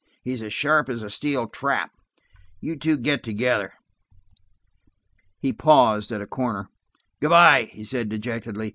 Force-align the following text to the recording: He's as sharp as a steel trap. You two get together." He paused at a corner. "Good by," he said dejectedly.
He's 0.23 0.41
as 0.41 0.51
sharp 0.51 0.89
as 0.89 1.03
a 1.03 1.11
steel 1.11 1.47
trap. 1.47 1.91
You 2.59 2.75
two 2.75 2.97
get 2.97 3.23
together." 3.23 3.73
He 5.37 5.53
paused 5.53 6.11
at 6.11 6.21
a 6.23 6.25
corner. 6.25 6.69
"Good 7.19 7.29
by," 7.29 7.65
he 7.65 7.83
said 7.83 8.09
dejectedly. 8.09 8.69